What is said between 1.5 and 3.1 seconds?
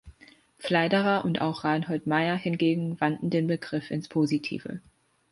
Reinhold Maier hingegen